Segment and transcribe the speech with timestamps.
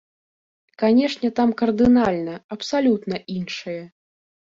[0.83, 3.81] Канешне, там кардынальна, абсалютна іншае.